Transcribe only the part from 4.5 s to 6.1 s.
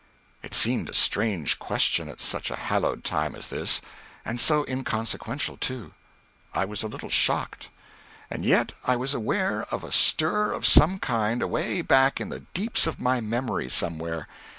inconsequential, too.